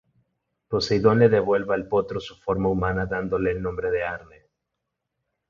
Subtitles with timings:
[0.67, 4.45] Poseidón le devuelve al potro su forma humana dándole el nombre de Arne.